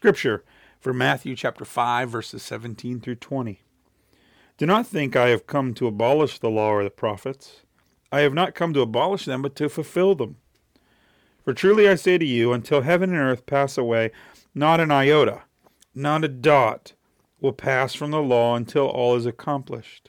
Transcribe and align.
scripture 0.00 0.42
for 0.80 0.94
Matthew 0.94 1.36
chapter 1.36 1.62
5, 1.62 2.08
verses 2.08 2.42
17 2.42 3.00
through 3.00 3.16
20. 3.16 3.60
Do 4.56 4.64
not 4.64 4.86
think 4.86 5.14
I 5.14 5.28
have 5.28 5.46
come 5.46 5.74
to 5.74 5.86
abolish 5.86 6.38
the 6.38 6.48
law 6.48 6.70
or 6.70 6.82
the 6.82 6.88
prophets. 6.88 7.64
I 8.10 8.20
have 8.20 8.32
not 8.32 8.54
come 8.54 8.72
to 8.72 8.80
abolish 8.80 9.26
them, 9.26 9.42
but 9.42 9.54
to 9.56 9.68
fulfill 9.68 10.14
them. 10.14 10.36
For 11.44 11.52
truly 11.52 11.86
I 11.86 11.96
say 11.96 12.16
to 12.16 12.24
you, 12.24 12.54
until 12.54 12.80
heaven 12.80 13.10
and 13.10 13.18
earth 13.18 13.44
pass 13.44 13.76
away, 13.76 14.10
not 14.54 14.80
an 14.80 14.90
iota, 14.90 15.42
not 15.94 16.24
a 16.24 16.28
dot 16.28 16.94
will 17.38 17.52
pass 17.52 17.92
from 17.92 18.10
the 18.10 18.22
law 18.22 18.56
until 18.56 18.86
all 18.86 19.16
is 19.16 19.26
accomplished. 19.26 20.08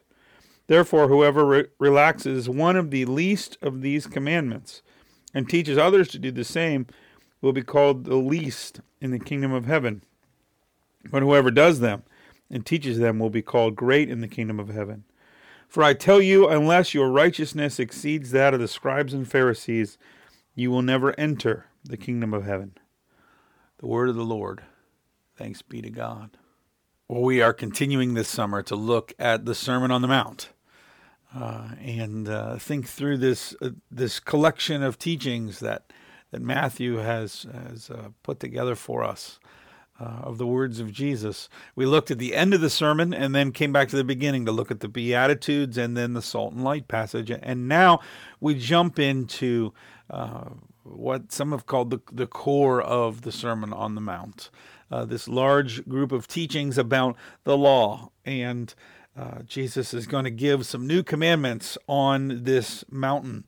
Therefore, 0.68 1.10
whoever 1.10 1.46
re- 1.46 1.66
relaxes 1.80 2.48
one 2.48 2.78
of 2.78 2.92
the 2.92 3.04
least 3.04 3.58
of 3.62 3.82
these 3.82 4.08
commandments 4.08 4.84
and 5.34 5.50
teaches 5.50 5.78
others 5.78 6.08
to 6.12 6.18
do 6.20 6.32
the 6.32 6.46
same 6.46 6.88
will 7.42 7.54
be 7.54 7.64
called 7.64 8.06
the 8.06 8.16
least 8.16 8.82
in 9.00 9.12
the 9.12 9.20
kingdom 9.20 9.52
of 9.52 9.66
heaven. 9.66 10.04
But 11.10 11.24
whoever 11.24 11.52
does 11.52 11.80
them 11.80 12.04
and 12.50 12.66
teaches 12.66 13.00
them 13.00 13.18
will 13.18 13.30
be 13.30 13.42
called 13.42 13.76
great 13.76 14.10
in 14.10 14.22
the 14.22 14.28
kingdom 14.28 14.60
of 14.60 14.70
heaven. 14.70 15.06
For 15.68 15.84
I 15.84 15.94
tell 15.94 16.22
you, 16.22 16.50
unless 16.50 16.94
your 16.94 17.10
righteousness 17.10 17.80
exceeds 17.80 18.32
that 18.32 18.54
of 18.54 18.60
the 18.60 18.68
scribes 18.68 19.14
and 19.14 19.28
Pharisees, 19.28 19.98
you 20.54 20.70
will 20.70 20.82
never 20.82 21.18
enter 21.20 21.68
the 21.84 21.98
kingdom 21.98 22.34
of 22.34 22.46
heaven. 22.46 22.74
The 23.80 23.88
word 23.88 24.10
of 24.10 24.16
the 24.16 24.26
Lord. 24.26 24.64
Thanks 25.38 25.62
be 25.62 25.82
to 25.82 25.90
God. 25.90 26.38
Well, 27.08 27.22
we 27.22 27.42
are 27.42 27.54
continuing 27.54 28.14
this 28.14 28.28
summer 28.28 28.62
to 28.64 28.76
look 28.76 29.14
at 29.18 29.46
the 29.46 29.56
Sermon 29.56 29.92
on 29.92 30.02
the 30.02 30.08
Mount 30.08 30.50
uh, 31.36 31.70
and 31.80 32.28
uh, 32.28 32.58
think 32.58 32.88
through 32.88 33.18
this 33.18 33.56
uh, 33.62 33.70
this 33.90 34.20
collection 34.20 34.84
of 34.84 35.00
teachings 35.00 35.60
that 35.60 35.92
that 36.32 36.42
Matthew 36.42 36.98
has 36.98 37.46
has 37.54 37.90
uh, 37.90 38.10
put 38.24 38.40
together 38.40 38.76
for 38.76 39.04
us 39.04 39.40
uh, 40.02 40.22
of 40.24 40.38
the 40.38 40.48
words 40.48 40.80
of 40.80 40.92
Jesus. 40.92 41.48
We 41.76 41.86
looked 41.86 42.10
at 42.10 42.18
the 42.18 42.36
end 42.36 42.54
of 42.54 42.62
the 42.62 42.70
sermon 42.70 43.14
and 43.14 43.36
then 43.36 43.52
came 43.52 43.72
back 43.72 43.90
to 43.90 43.96
the 43.96 44.04
beginning 44.04 44.46
to 44.46 44.52
look 44.52 44.72
at 44.72 44.80
the 44.80 44.88
Beatitudes 44.88 45.78
and 45.78 45.96
then 45.96 46.14
the 46.14 46.22
Salt 46.22 46.54
and 46.54 46.64
Light 46.64 46.88
passage. 46.88 47.30
And 47.30 47.68
now 47.68 48.00
we 48.40 48.56
jump 48.56 48.98
into 48.98 49.74
uh, 50.10 50.50
what 50.84 51.32
some 51.32 51.52
have 51.52 51.68
called 51.68 51.92
the, 51.92 52.00
the 52.12 52.28
core 52.28 52.82
of 52.82 53.22
the 53.22 53.32
Sermon 53.32 53.72
on 53.74 53.96
the 53.96 54.02
Mount. 54.02 54.50
Uh, 54.90 55.06
this 55.06 55.28
large 55.28 55.88
group 55.88 56.12
of 56.12 56.28
teachings 56.28 56.78
about 56.78 57.16
the 57.44 57.58
law. 57.58 58.10
And 58.26 58.74
uh, 59.16 59.44
Jesus 59.44 59.94
is 59.94 60.08
going 60.08 60.26
to 60.26 60.32
give 60.32 60.66
some 60.66 60.88
new 60.88 61.04
commandments 61.04 61.78
on 61.88 62.44
this 62.44 62.84
mountain. 62.90 63.46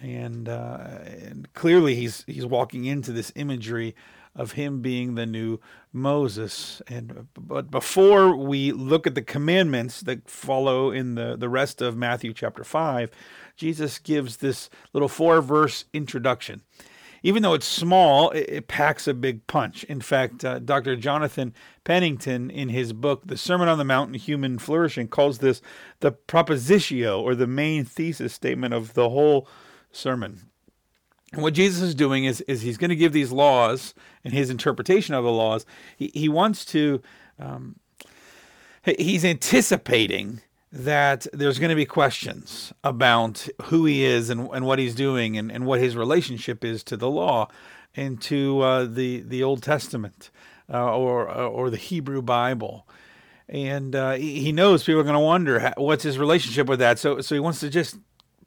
And, 0.00 0.48
uh, 0.48 0.78
and 1.04 1.52
clearly, 1.54 1.94
he's, 1.94 2.24
he's 2.26 2.46
walking 2.46 2.84
into 2.84 3.12
this 3.12 3.32
imagery 3.34 3.94
of 4.34 4.52
him 4.52 4.80
being 4.80 5.14
the 5.14 5.26
new 5.26 5.58
Moses. 5.92 6.80
And 6.86 7.26
but 7.36 7.70
before 7.70 8.34
we 8.36 8.72
look 8.72 9.06
at 9.06 9.14
the 9.14 9.22
commandments 9.22 10.00
that 10.02 10.28
follow 10.28 10.90
in 10.90 11.14
the, 11.14 11.36
the 11.36 11.48
rest 11.48 11.82
of 11.82 11.96
Matthew 11.96 12.32
chapter 12.32 12.64
5, 12.64 13.10
Jesus 13.56 13.98
gives 13.98 14.38
this 14.38 14.70
little 14.92 15.08
four 15.08 15.40
verse 15.42 15.84
introduction. 15.92 16.62
Even 17.22 17.42
though 17.42 17.52
it's 17.52 17.66
small, 17.66 18.30
it, 18.30 18.46
it 18.48 18.68
packs 18.68 19.06
a 19.06 19.12
big 19.12 19.46
punch. 19.46 19.84
In 19.84 20.00
fact, 20.00 20.42
uh, 20.44 20.58
Dr. 20.58 20.96
Jonathan 20.96 21.52
Pennington, 21.84 22.50
in 22.50 22.70
his 22.70 22.94
book, 22.94 23.22
The 23.26 23.36
Sermon 23.36 23.68
on 23.68 23.76
the 23.76 23.84
Mount 23.84 24.16
Human 24.16 24.58
Flourishing, 24.58 25.08
calls 25.08 25.38
this 25.38 25.60
the 25.98 26.12
propositio 26.12 27.20
or 27.20 27.34
the 27.34 27.46
main 27.46 27.84
thesis 27.84 28.32
statement 28.32 28.72
of 28.72 28.94
the 28.94 29.10
whole 29.10 29.46
sermon. 29.92 30.50
And 31.32 31.42
what 31.42 31.54
Jesus 31.54 31.80
is 31.82 31.94
doing 31.94 32.24
is, 32.24 32.40
is 32.42 32.62
he's 32.62 32.78
going 32.78 32.90
to 32.90 32.96
give 32.96 33.12
these 33.12 33.30
laws 33.30 33.94
and 34.24 34.34
his 34.34 34.50
interpretation 34.50 35.14
of 35.14 35.24
the 35.24 35.30
laws. 35.30 35.64
He, 35.96 36.10
he 36.12 36.28
wants 36.28 36.64
to, 36.66 37.00
um, 37.38 37.76
he's 38.84 39.24
anticipating 39.24 40.40
that 40.72 41.26
there's 41.32 41.58
going 41.58 41.70
to 41.70 41.76
be 41.76 41.86
questions 41.86 42.72
about 42.82 43.46
who 43.64 43.86
he 43.86 44.04
is 44.04 44.30
and, 44.30 44.48
and 44.52 44.66
what 44.66 44.78
he's 44.78 44.94
doing 44.94 45.36
and, 45.36 45.50
and 45.50 45.66
what 45.66 45.80
his 45.80 45.96
relationship 45.96 46.64
is 46.64 46.82
to 46.84 46.96
the 46.96 47.10
law 47.10 47.48
and 47.96 48.20
to 48.22 48.60
uh, 48.60 48.84
the, 48.84 49.20
the 49.20 49.42
Old 49.42 49.62
Testament 49.62 50.30
uh, 50.72 50.96
or, 50.96 51.28
or 51.28 51.70
the 51.70 51.76
Hebrew 51.76 52.22
Bible. 52.22 52.86
And 53.48 53.96
uh, 53.96 54.12
he 54.12 54.52
knows 54.52 54.84
people 54.84 55.00
are 55.00 55.04
going 55.04 55.14
to 55.14 55.20
wonder 55.20 55.72
what's 55.76 56.04
his 56.04 56.18
relationship 56.18 56.68
with 56.68 56.78
that. 56.78 57.00
So, 57.00 57.20
so 57.20 57.34
he 57.34 57.40
wants 57.40 57.58
to 57.60 57.68
just 57.68 57.96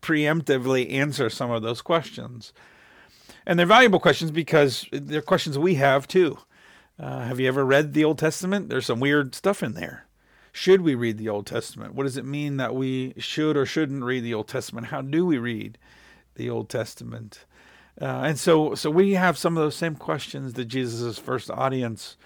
preemptively 0.04 0.92
answer 0.92 1.30
some 1.30 1.50
of 1.50 1.64
those 1.64 1.82
questions. 1.82 2.54
And 3.46 3.58
they're 3.58 3.66
valuable 3.66 4.00
questions 4.00 4.32
because 4.32 4.86
they're 4.92 5.22
questions 5.22 5.58
we 5.58 5.76
have 5.76 6.08
too. 6.08 6.38
Uh, 7.00 7.22
have 7.22 7.40
you 7.40 7.48
ever 7.48 7.66
read 7.66 7.94
the 7.94 8.04
Old 8.04 8.20
Testament? 8.20 8.70
There's 8.70 8.86
some 8.86 9.00
weird 9.00 9.34
stuff 9.34 9.64
in 9.64 9.74
there. 9.74 10.06
Should 10.52 10.82
we 10.82 10.94
read 10.94 11.18
the 11.18 11.30
Old 11.30 11.48
Testament? 11.48 11.96
What 11.96 12.04
does 12.04 12.18
it 12.18 12.26
mean 12.26 12.58
that 12.58 12.76
we 12.76 13.14
should 13.18 13.58
or 13.58 13.66
shouldn't 13.66 14.04
read 14.04 14.24
the 14.24 14.36
Old 14.36 14.48
Testament? 14.48 14.88
How 14.88 15.02
do 15.02 15.26
we 15.26 15.40
read 15.40 15.80
the 16.36 16.50
Old 16.50 16.70
Testament? 16.70 17.46
Uh, 18.00 18.22
and 18.26 18.40
so, 18.40 18.76
so 18.76 18.92
we 18.92 19.14
have 19.14 19.38
some 19.38 19.58
of 19.58 19.64
those 19.64 19.76
same 19.76 19.96
questions 19.96 20.54
that 20.54 20.66
Jesus' 20.66 21.18
first 21.18 21.50
audience 21.50 22.18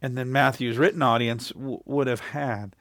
and 0.00 0.16
then 0.16 0.32
Matthew's 0.32 0.78
written 0.78 1.02
audience 1.02 1.50
w- 1.50 1.82
would 1.84 2.06
have 2.06 2.20
had. 2.20 2.74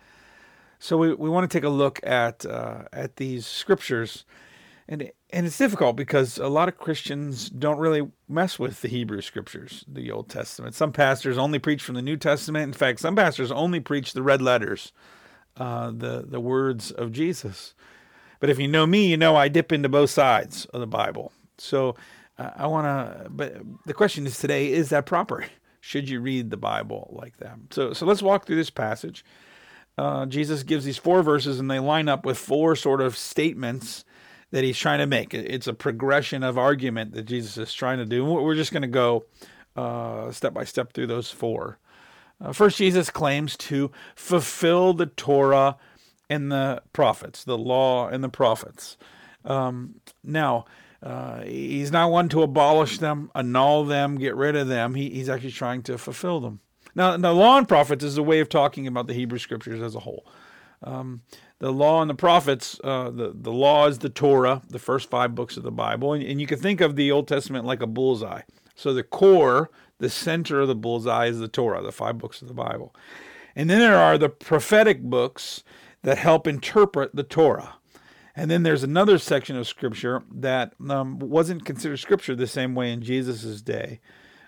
So 0.80 0.98
we, 0.98 1.14
we 1.14 1.30
want 1.30 1.50
to 1.50 1.58
take 1.58 1.66
a 1.66 1.70
look 1.70 2.00
at 2.04 2.46
uh, 2.46 2.84
at 2.94 3.16
these 3.16 3.46
scriptures 3.46 4.26
and 4.88 5.12
and 5.30 5.46
it's 5.46 5.58
difficult 5.58 5.98
because 5.98 6.38
a 6.38 6.48
lot 6.48 6.70
of 6.70 6.78
Christians 6.78 7.50
don't 7.50 7.80
really 7.80 8.08
mess 8.30 8.58
with 8.58 8.82
the 8.82 8.88
Hebrew 8.88 9.22
scriptures, 9.22 9.84
the 9.86 10.10
Old 10.10 10.30
Testament. 10.30 10.76
Some 10.76 10.94
pastors 10.94 11.38
only 11.38 11.60
preach 11.60 11.84
from 11.84 11.96
the 11.96 12.02
New 12.02 12.16
Testament. 12.16 12.64
In 12.64 12.74
fact, 12.74 13.02
some 13.02 13.16
pastors 13.16 13.52
only 13.52 13.82
preach 13.82 14.14
the 14.14 14.24
red 14.24 14.42
letters, 14.42 14.94
uh, 15.58 15.92
the 15.92 16.26
the 16.28 16.40
words 16.40 16.92
of 16.92 17.12
Jesus. 17.12 17.74
But 18.40 18.50
if 18.50 18.60
you 18.60 18.68
know 18.68 18.86
me, 18.86 19.08
you 19.08 19.18
know 19.18 19.36
I 19.36 19.48
dip 19.50 19.72
into 19.72 19.90
both 19.90 20.12
sides 20.12 20.66
of 20.68 20.80
the 20.80 20.88
Bible. 20.88 21.34
So 21.58 21.96
uh, 22.38 22.52
I 22.56 22.68
want 22.68 22.86
to. 22.86 23.30
But 23.30 23.58
the 23.86 23.94
question 23.94 24.26
is 24.26 24.40
today: 24.40 24.72
Is 24.72 24.90
that 24.90 25.06
proper? 25.06 25.46
Should 25.82 26.10
you 26.10 26.22
read 26.22 26.50
the 26.50 26.58
Bible 26.58 27.14
like 27.18 27.38
that? 27.38 27.58
So 27.72 27.92
so 27.92 28.06
let's 28.06 28.22
walk 28.22 28.46
through 28.46 28.56
this 28.56 28.70
passage. 28.70 29.26
Uh, 29.98 30.26
Jesus 30.26 30.64
gives 30.64 30.86
these 30.86 30.98
four 30.98 31.24
verses, 31.24 31.60
and 31.60 31.70
they 31.70 31.80
line 31.80 32.08
up 32.08 32.26
with 32.26 32.38
four 32.38 32.76
sort 32.76 33.02
of 33.02 33.18
statements 33.18 34.06
that 34.52 34.64
he's 34.64 34.78
trying 34.78 35.00
to 35.00 35.08
make. 35.08 35.34
It's 35.34 35.68
a 35.68 35.74
progression 35.74 36.44
of 36.44 36.58
argument 36.58 37.14
that 37.14 37.24
Jesus 37.24 37.58
is 37.58 37.74
trying 37.74 37.98
to 37.98 38.06
do. 38.06 38.24
We're 38.24 38.56
just 38.56 38.72
going 38.72 38.84
to 38.84 38.88
go 38.88 39.26
uh, 39.76 40.32
step 40.32 40.54
by 40.54 40.64
step 40.64 40.94
through 40.94 41.08
those 41.08 41.32
four. 41.32 41.80
Uh, 42.40 42.54
first, 42.54 42.78
Jesus 42.78 43.10
claims 43.10 43.58
to 43.58 43.92
fulfill 44.16 44.94
the 44.94 45.08
Torah 45.08 45.78
and 46.30 46.52
the 46.52 46.84
prophets, 46.94 47.44
the 47.44 47.58
law 47.58 48.08
and 48.08 48.24
the 48.24 48.30
prophets. 48.30 48.98
Um, 49.44 49.96
now, 50.24 50.66
uh, 51.02 51.42
he's 51.42 51.92
not 51.92 52.12
one 52.12 52.30
to 52.30 52.42
abolish 52.44 53.00
them, 53.00 53.32
annul 53.36 53.86
them, 53.86 54.18
get 54.18 54.36
rid 54.36 54.56
of 54.56 54.68
them. 54.68 54.96
He, 54.96 55.10
he's 55.10 55.30
actually 55.30 55.52
trying 55.52 55.84
to 55.84 55.98
fulfill 55.98 56.40
them. 56.40 56.60
Now, 56.98 57.16
the 57.16 57.32
law 57.32 57.60
and 57.60 57.68
prophets 57.68 58.04
is 58.04 58.18
a 58.18 58.24
way 58.24 58.40
of 58.40 58.50
talking 58.50 58.88
about 58.88 59.06
the 59.06 59.14
Hebrew 59.14 59.38
scriptures 59.38 59.84
as 59.84 59.94
a 59.94 60.00
whole. 60.00 60.26
Um, 60.82 61.22
the 61.60 61.72
law 61.72 62.02
and 62.02 62.10
the 62.10 62.16
prophets, 62.16 62.80
uh, 62.84 63.12
the, 63.12 63.34
the 63.36 63.52
law 63.52 63.86
is 63.86 64.00
the 64.00 64.10
Torah, 64.10 64.64
the 64.68 64.80
first 64.80 65.08
five 65.08 65.36
books 65.36 65.58
of 65.58 65.64
the 65.64 65.72
Bible. 65.72 66.14
And, 66.14 66.24
and 66.24 66.42
you 66.42 66.48
can 66.48 66.58
think 66.58 66.82
of 66.82 66.96
the 66.96 67.12
Old 67.12 67.28
Testament 67.28 67.66
like 67.66 67.84
a 67.84 67.88
bullseye. 67.88 68.42
So 68.74 68.96
the 68.96 69.04
core, 69.04 69.70
the 70.00 70.10
center 70.10 70.62
of 70.62 70.68
the 70.68 70.76
bullseye 70.76 71.28
is 71.28 71.38
the 71.38 71.48
Torah, 71.48 71.84
the 71.84 71.92
five 71.92 72.18
books 72.18 72.42
of 72.42 72.48
the 72.48 72.56
Bible. 72.56 72.96
And 73.56 73.70
then 73.70 73.78
there 73.78 73.98
are 73.98 74.18
the 74.18 74.30
prophetic 74.30 75.04
books 75.04 75.64
that 76.02 76.18
help 76.18 76.48
interpret 76.48 77.16
the 77.16 77.24
Torah. 77.24 77.76
And 78.36 78.50
then 78.50 78.64
there's 78.64 78.84
another 78.84 79.20
section 79.20 79.56
of 79.56 79.68
Scripture 79.68 80.24
that 80.32 80.74
um, 80.90 81.20
wasn't 81.20 81.64
considered 81.64 81.98
Scripture 81.98 82.36
the 82.36 82.48
same 82.48 82.74
way 82.74 82.92
in 82.92 83.04
Jesus' 83.04 83.62
day, 83.62 84.00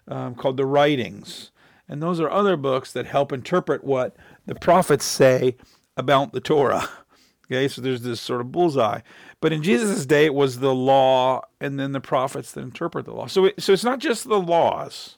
um, 0.08 0.34
called 0.34 0.58
the 0.58 0.66
writings. 0.66 1.52
And 1.90 2.02
those 2.02 2.20
are 2.20 2.30
other 2.30 2.56
books 2.56 2.94
that 2.94 3.08
help 3.08 3.34
interpret 3.34 3.84
what 3.84 4.16
the 4.46 4.56
prophets 4.56 5.04
say 5.04 5.58
about 5.98 6.32
the 6.32 6.40
Torah. 6.40 6.88
Okay, 7.52 7.68
so 7.68 7.82
there's 7.82 8.04
this 8.04 8.22
sort 8.22 8.42
of 8.42 8.52
bullseye. 8.52 9.00
But 9.42 9.52
in 9.52 9.64
Jesus' 9.64 10.06
day, 10.06 10.26
it 10.26 10.36
was 10.36 10.60
the 10.60 10.72
law 10.72 11.42
and 11.60 11.80
then 11.80 11.94
the 11.94 12.00
prophets 12.00 12.52
that 12.52 12.62
interpret 12.62 13.06
the 13.06 13.12
law. 13.12 13.26
So, 13.26 13.46
it, 13.46 13.60
so 13.60 13.74
it's 13.74 13.84
not 13.84 13.98
just 13.98 14.30
the 14.30 14.40
laws. 14.40 15.18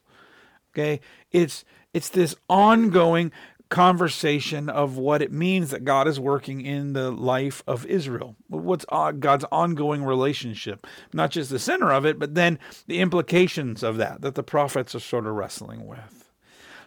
Okay, 0.73 1.01
it's 1.31 1.65
it's 1.93 2.07
this 2.07 2.33
ongoing 2.49 3.33
conversation 3.67 4.69
of 4.69 4.97
what 4.97 5.21
it 5.21 5.31
means 5.31 5.71
that 5.71 5.83
God 5.83 6.07
is 6.07 6.19
working 6.19 6.61
in 6.61 6.93
the 6.93 7.11
life 7.11 7.63
of 7.67 7.85
Israel. 7.85 8.35
What's 8.47 8.85
God's 8.85 9.45
ongoing 9.51 10.03
relationship? 10.03 10.87
Not 11.13 11.31
just 11.31 11.49
the 11.49 11.59
center 11.59 11.91
of 11.91 12.05
it, 12.05 12.17
but 12.17 12.35
then 12.35 12.59
the 12.87 12.99
implications 12.99 13.83
of 13.83 13.97
that 13.97 14.21
that 14.21 14.35
the 14.35 14.43
prophets 14.43 14.95
are 14.95 14.99
sort 14.99 15.27
of 15.27 15.33
wrestling 15.33 15.85
with. 15.85 16.20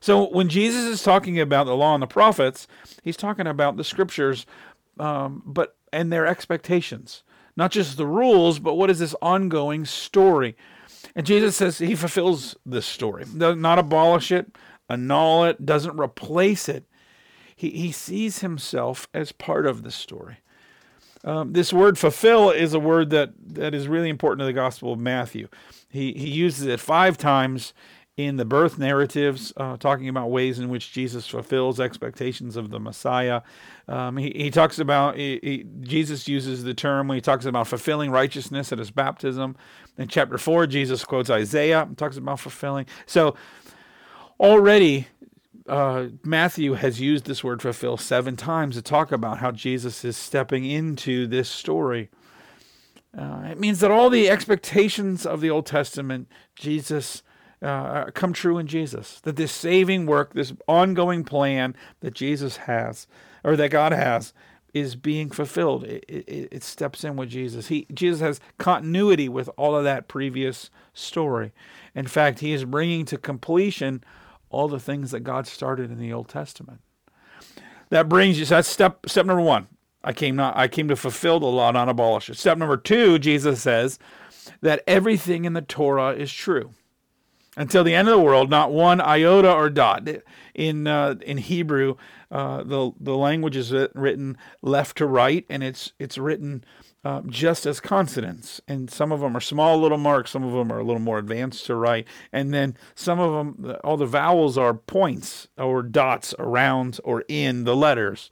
So 0.05 0.29
when 0.29 0.51
Jesus 0.51 0.85
is 0.85 1.03
talking 1.03 1.41
about 1.41 1.65
the 1.65 1.75
law 1.75 1.95
and 1.95 2.03
the 2.03 2.07
prophets, 2.07 2.69
he's 3.03 3.17
talking 3.17 3.47
about 3.47 3.79
the 3.79 3.85
scriptures, 3.85 4.45
um, 5.01 5.43
but 5.47 5.79
and 5.95 6.13
their 6.13 6.27
expectations, 6.27 7.23
not 7.57 7.71
just 7.71 7.97
the 7.97 8.07
rules, 8.07 8.59
but 8.59 8.75
what 8.75 8.91
is 8.91 8.99
this 8.99 9.15
ongoing 9.23 9.87
story? 9.87 10.59
And 11.17 11.25
Jesus 11.25 11.57
says 11.57 11.79
he 11.79 11.95
fulfills 11.95 12.55
this 12.67 12.85
story, 12.85 13.25
not 13.35 13.79
abolish 13.79 14.31
it, 14.31 14.55
annul 14.91 15.45
it, 15.45 15.65
doesn't 15.65 15.99
replace 15.99 16.69
it. 16.69 16.85
He, 17.57 17.71
he 17.71 17.91
sees 17.91 18.41
himself 18.41 19.09
as 19.15 19.33
part 19.33 19.65
of 19.65 19.85
the 19.85 19.91
story. 19.91 20.37
Um, 21.25 21.55
this 21.55 21.73
word 21.73 21.97
fulfill 21.97 22.51
is 22.51 22.75
a 22.75 22.79
word 22.79 23.09
that, 23.09 23.33
that 23.55 23.75
is 23.75 23.89
really 23.89 24.11
important 24.11 24.41
to 24.41 24.45
the 24.45 24.53
Gospel 24.53 24.93
of 24.93 24.99
Matthew. 24.99 25.49
He, 25.89 26.13
he 26.13 26.29
uses 26.29 26.67
it 26.67 26.79
five 26.79 27.17
times 27.17 27.73
in 28.17 28.37
the 28.37 28.45
birth 28.45 28.79
narratives, 28.79 29.53
uh, 29.57 29.77
talking 29.77 30.09
about 30.09 30.31
ways 30.31 30.61
in 30.61 30.69
which 30.69 30.93
Jesus 30.93 31.27
fulfills 31.27 31.81
expectations 31.81 32.57
of 32.57 32.71
the 32.71 32.79
Messiah. 32.79 33.43
Um, 33.89 34.17
he, 34.17 34.31
he 34.37 34.51
talks 34.51 34.79
about, 34.79 35.17
he, 35.17 35.41
he, 35.43 35.67
Jesus 35.81 36.29
uses 36.29 36.63
the 36.63 36.75
term 36.75 37.09
when 37.09 37.17
he 37.17 37.21
talks 37.21 37.45
about 37.45 37.67
fulfilling 37.67 38.13
righteousness 38.13 38.73
at 38.73 38.79
his 38.79 38.93
baptism. 38.93 39.57
In 39.99 40.07
chapter 40.07 40.39
4, 40.39 40.69
Jesus 40.69 41.05
quotes 41.05 41.29
Isaiah, 41.29 41.83
and 41.83 41.99
talks 41.99 42.17
about 42.17 42.39
fulfilling. 42.39 42.87
So 43.07 43.35
already, 44.39 45.09
uh, 45.69 46.07
Matthew 46.23 46.75
has 46.75 47.01
used 47.01 47.25
this 47.25 47.43
word 47.43 47.63
fulfill 47.63 47.97
seven 47.97 48.37
times 48.37 48.77
to 48.77 48.83
talk 48.83 49.11
about 49.11 49.39
how 49.39 49.51
Jesus 49.51 50.05
is 50.05 50.17
stepping 50.17 50.65
into 50.65 51.27
this 51.27 51.49
story. 51.49 52.11
Uh, 53.17 53.49
it 53.51 53.59
means 53.59 53.81
that 53.81 53.91
all 53.91 54.09
the 54.09 54.31
expectations 54.31 55.27
of 55.27 55.41
the 55.41 55.51
Old 55.51 55.67
Testament, 55.67 56.29
Jesus 56.55 57.25
uh, 57.65 58.11
come 58.11 58.33
true 58.33 58.59
in 58.59 58.67
Jesus. 58.67 59.21
That 59.23 59.37
this 59.37 59.53
saving 59.53 60.07
work, 60.07 60.35
this 60.35 60.53
ongoing 60.69 61.25
plan 61.25 61.75
that 62.01 62.15
Jesus 62.15 62.59
has, 62.59 63.07
or 63.43 63.57
that 63.57 63.71
God 63.71 63.93
has, 63.93 64.33
is 64.75 64.97
being 64.97 65.31
fulfilled. 65.31 65.85
It, 65.85 66.05
it, 66.09 66.49
it, 66.53 66.65
steps 66.65 67.05
in 67.05 67.17
with 67.17 67.31
Jesus. 67.31 67.69
He 67.69 67.87
Jesus 67.95 68.21
has 68.21 68.41
continuity 68.59 69.29
with 69.29 69.49
all 69.57 69.75
of 69.75 69.85
that 69.85 70.09
previous 70.09 70.69
story. 70.93 71.53
In 71.95 72.07
fact, 72.07 72.41
he 72.41 72.53
is 72.53 72.65
bringing 72.65 73.05
to 73.07 73.17
completion 73.17 74.05
all 74.51 74.69
the 74.69 74.81
things 74.81 75.11
that 75.13 75.21
God 75.21 75.47
started 75.47 75.91
in 75.91 75.99
the 75.99 76.13
Old 76.13 76.29
Testament. 76.29 76.81
That 77.91 78.09
brings 78.09 78.39
you. 78.39 78.45
So 78.45 78.57
that's 78.57 78.69
step 78.69 79.09
step 79.09 79.27
number 79.27 79.43
one. 79.43 79.69
I 80.03 80.13
came 80.13 80.37
not. 80.37 80.57
I 80.57 80.69
came 80.69 80.89
to 80.89 80.97
fulfill 80.97 81.41
the 81.41 81.47
law, 81.47 81.71
not 81.71 81.89
abolish 81.89 82.29
it. 82.29 82.37
Step 82.37 82.59
number 82.59 82.77
two. 82.77 83.19
Jesus 83.19 83.63
says 83.63 83.99
that 84.61 84.83
everything 84.87 85.47
in 85.47 85.55
the 85.55 85.63
Torah 85.63 86.11
is 86.11 86.31
true 86.31 86.75
until 87.57 87.85
the 87.85 87.95
end 87.95 88.09
of 88.09 88.13
the 88.13 88.21
world, 88.21 88.51
not 88.51 88.73
one 88.73 89.01
iota 89.01 89.53
or 89.53 89.71
dot. 89.71 90.09
In 90.55 90.87
uh, 90.87 91.17
in 91.23 91.39
Hebrew, 91.39 91.97
uh, 92.31 92.63
the 92.63 92.93
the 93.01 93.17
language 93.17 93.57
is 93.57 93.73
written 93.95 94.37
left 94.63 94.99
to 94.99 95.07
right, 95.07 95.45
and 95.49 95.63
it's 95.63 95.93
it's 95.99 96.19
written 96.19 96.65
uh, 97.05 97.23
just 97.27 97.67
as 97.67 97.81
consonants. 97.81 98.61
And 98.67 98.91
some 98.91 99.13
of 99.13 99.21
them 99.21 99.37
are 99.37 99.41
small 99.41 99.79
little 99.79 99.99
marks, 99.99 100.31
some 100.31 100.45
of 100.45 100.53
them 100.53 100.73
are 100.73 100.79
a 100.79 100.85
little 100.85 101.03
more 101.03 101.19
advanced 101.19 101.67
to 101.67 101.75
right, 101.75 102.07
and 102.33 102.53
then 102.55 102.77
some 102.95 103.21
of 103.21 103.33
them, 103.33 103.77
all 103.85 103.97
the 103.97 104.07
vowels 104.07 104.57
are 104.57 104.75
points 104.75 105.49
or 105.59 105.83
dots 105.83 106.35
around 106.39 107.01
or 107.05 107.25
in 107.29 107.65
the 107.65 107.77
letters, 107.77 108.31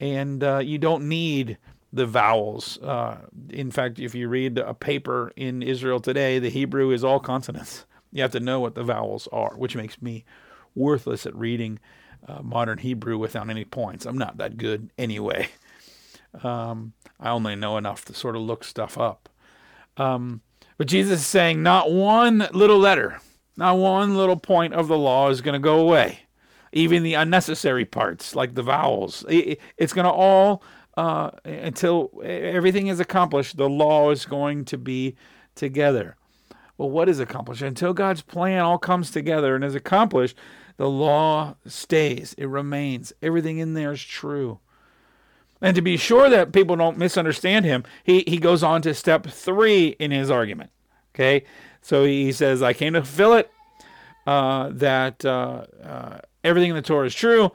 and 0.00 0.42
uh, 0.42 0.58
you 0.58 0.78
don't 0.78 1.08
need 1.08 1.58
the 1.92 2.06
vowels. 2.06 2.78
Uh, 2.78 3.18
in 3.50 3.70
fact, 3.70 3.98
if 3.98 4.14
you 4.14 4.28
read 4.28 4.58
a 4.58 4.72
paper 4.72 5.30
in 5.36 5.62
Israel 5.62 6.00
today, 6.00 6.38
the 6.38 6.48
Hebrew 6.48 6.90
is 6.90 7.04
all 7.04 7.20
consonants. 7.20 7.84
You 8.12 8.22
have 8.22 8.32
to 8.32 8.40
know 8.40 8.60
what 8.60 8.74
the 8.74 8.84
vowels 8.84 9.28
are, 9.32 9.54
which 9.56 9.74
makes 9.74 10.00
me 10.00 10.24
worthless 10.74 11.26
at 11.26 11.34
reading 11.34 11.78
uh, 12.26 12.42
modern 12.42 12.78
Hebrew 12.78 13.18
without 13.18 13.50
any 13.50 13.64
points. 13.64 14.06
I'm 14.06 14.18
not 14.18 14.36
that 14.38 14.56
good 14.56 14.90
anyway. 14.98 15.48
Um, 16.42 16.94
I 17.20 17.28
only 17.28 17.56
know 17.56 17.76
enough 17.76 18.06
to 18.06 18.14
sort 18.14 18.36
of 18.36 18.40
look 18.40 18.64
stuff 18.64 18.96
up. 18.96 19.28
Um, 19.98 20.40
but 20.78 20.86
Jesus 20.86 21.20
is 21.20 21.26
saying 21.26 21.62
not 21.62 21.92
one 21.92 22.48
little 22.52 22.78
letter, 22.78 23.20
not 23.58 23.76
one 23.76 24.16
little 24.16 24.38
point 24.38 24.72
of 24.72 24.88
the 24.88 24.96
law 24.96 25.28
is 25.28 25.42
going 25.42 25.52
to 25.52 25.58
go 25.58 25.78
away. 25.78 26.20
Even 26.72 27.02
the 27.02 27.14
unnecessary 27.14 27.84
parts, 27.84 28.34
like 28.34 28.54
the 28.54 28.62
vowels, 28.62 29.26
it's 29.28 29.92
going 29.92 30.06
to 30.06 30.10
all, 30.10 30.62
uh, 30.96 31.32
until 31.44 32.10
everything 32.24 32.86
is 32.86 32.98
accomplished, 32.98 33.58
the 33.58 33.68
law 33.68 34.10
is 34.10 34.24
going 34.24 34.64
to 34.64 34.78
be 34.78 35.16
together. 35.54 36.16
Well, 36.78 36.90
what 36.90 37.08
is 37.08 37.20
accomplished? 37.20 37.62
Until 37.62 37.92
God's 37.92 38.22
plan 38.22 38.60
all 38.60 38.78
comes 38.78 39.10
together 39.10 39.54
and 39.54 39.64
is 39.64 39.74
accomplished, 39.74 40.36
the 40.76 40.88
law 40.88 41.56
stays, 41.66 42.34
it 42.38 42.48
remains. 42.48 43.12
Everything 43.22 43.58
in 43.58 43.74
there 43.74 43.92
is 43.92 44.02
true. 44.02 44.58
And 45.60 45.76
to 45.76 45.82
be 45.82 45.96
sure 45.96 46.28
that 46.28 46.52
people 46.52 46.74
don't 46.74 46.98
misunderstand 46.98 47.64
him, 47.64 47.84
he, 48.02 48.24
he 48.26 48.38
goes 48.38 48.62
on 48.62 48.82
to 48.82 48.94
step 48.94 49.26
three 49.26 49.88
in 49.98 50.10
his 50.10 50.30
argument. 50.30 50.70
Okay, 51.14 51.44
so 51.82 52.04
he 52.04 52.32
says, 52.32 52.62
I 52.62 52.72
came 52.72 52.94
to 52.94 53.02
fulfill 53.02 53.34
it, 53.34 53.50
uh, 54.26 54.70
that 54.72 55.24
uh, 55.24 55.66
uh, 55.84 56.18
everything 56.42 56.70
in 56.70 56.76
the 56.76 56.82
Torah 56.82 57.06
is 57.06 57.14
true. 57.14 57.52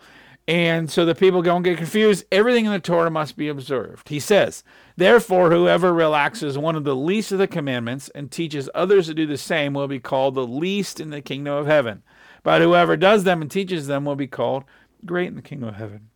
And 0.48 0.90
so 0.90 1.04
the 1.04 1.14
people 1.14 1.42
don't 1.42 1.64
get 1.64 1.78
confused. 1.78 2.26
Everything 2.32 2.66
in 2.66 2.72
the 2.72 2.80
Torah 2.80 3.12
must 3.12 3.36
be 3.36 3.50
observed. 3.50 4.08
He 4.08 4.20
says, 4.20 4.64
Therefore, 4.96 5.52
whoever 5.52 5.94
relaxes 5.94 6.58
one 6.58 6.78
of 6.78 6.86
the 6.86 6.96
least 6.96 7.34
of 7.34 7.38
the 7.38 7.48
commandments 7.48 8.10
and 8.16 8.32
teaches 8.32 8.70
others 8.74 9.08
to 9.08 9.14
do 9.14 9.26
the 9.26 9.38
same 9.38 9.74
will 9.74 9.90
be 9.90 10.00
called 10.00 10.36
the 10.36 10.48
least 10.48 11.02
in 11.02 11.10
the 11.10 11.22
kingdom 11.22 11.54
of 11.54 11.66
heaven. 11.66 12.02
But 12.44 12.62
whoever 12.62 12.96
does 12.96 13.26
them 13.26 13.42
and 13.42 13.52
teaches 13.52 13.88
them 13.88 14.06
will 14.06 14.16
be 14.16 14.28
called 14.28 14.64
great 15.06 15.28
in 15.28 15.36
the 15.36 15.42
kingdom 15.42 15.68
of 15.68 15.76
heaven. 15.76 16.10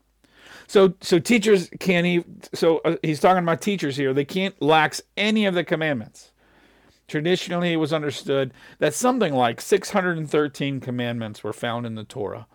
So, 0.66 0.94
so 1.02 1.20
teachers 1.20 1.70
can't 1.82 2.08
even, 2.08 2.42
so 2.54 2.80
uh, 2.86 2.96
he's 3.04 3.20
talking 3.20 3.44
about 3.44 3.62
teachers 3.62 3.98
here. 3.98 4.14
They 4.14 4.24
can't 4.24 4.60
lax 4.62 5.02
any 5.18 5.46
of 5.46 5.54
the 5.54 5.66
commandments. 5.66 6.32
Traditionally, 7.10 7.74
it 7.74 7.78
was 7.78 7.92
understood 7.92 8.54
that 8.80 8.94
something 8.94 9.34
like 9.34 9.60
613 9.60 10.80
commandments 10.80 11.44
were 11.44 11.52
found 11.52 11.86
in 11.86 11.96
the 11.96 12.06
Torah. 12.06 12.48